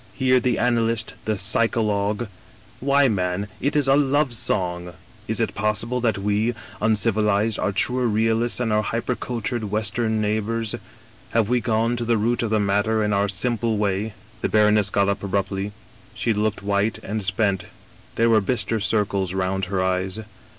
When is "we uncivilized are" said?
6.17-7.71